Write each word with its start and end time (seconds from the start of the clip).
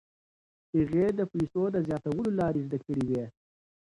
هغې 0.75 1.07
د 1.19 1.21
پیسو 1.31 1.63
د 1.71 1.77
زیاتولو 1.87 2.31
لارې 2.39 2.61
زده 2.67 2.77
کړې 2.85 3.03
وې. 3.09 3.25